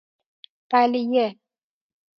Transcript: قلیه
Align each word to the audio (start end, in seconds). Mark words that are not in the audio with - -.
قلیه 0.71 1.27